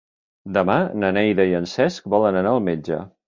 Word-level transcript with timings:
Demà 0.55 0.77
na 1.03 1.11
Neida 1.17 1.45
i 1.51 1.53
en 1.59 1.69
Cesc 1.75 2.09
volen 2.17 2.41
anar 2.43 2.55
al 2.57 2.65
metge. 2.71 2.99